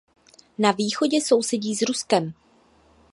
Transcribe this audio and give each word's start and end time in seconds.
Na 0.57 0.71
východě 0.71 1.21
sousedí 1.21 1.75
s 1.75 1.81
Ruskem. 1.81 2.33